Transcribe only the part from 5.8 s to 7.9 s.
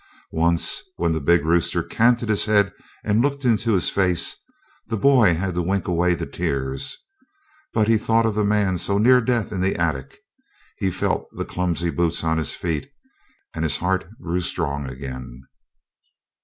away the tears; but